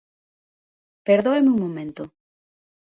Perdóeme 1.07 1.49
un 1.55 1.61
momento. 1.65 2.03